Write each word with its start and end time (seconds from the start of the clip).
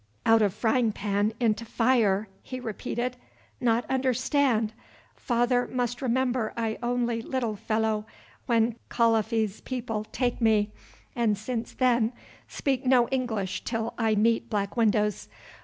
"Out 0.25 0.41
of 0.41 0.55
frying 0.55 0.91
pan 0.93 1.31
into 1.39 1.63
fire," 1.63 2.27
he 2.41 2.59
repeated. 2.59 3.17
"Not 3.59 3.85
understand; 3.87 4.73
father 5.15 5.67
must 5.67 6.01
remember 6.01 6.53
I 6.57 6.79
only 6.81 7.21
little 7.21 7.55
fellow 7.55 8.07
when 8.47 8.77
Khalifa's 8.89 9.61
people 9.61 10.05
take 10.05 10.41
me, 10.41 10.71
and 11.15 11.37
since 11.37 11.73
then 11.73 12.13
speak 12.47 12.83
no 12.83 13.07
English 13.09 13.63
till 13.63 13.93
I 13.95 14.15
meet 14.15 14.49
Black 14.49 14.75
Windows. 14.75 15.27